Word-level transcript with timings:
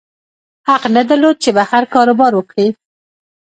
حق 0.67 0.83
نه 0.95 1.01
درلود 1.09 1.35
چې 1.43 1.49
بهر 1.57 1.83
کاروبار 1.93 2.31
وکړي. 2.35 2.67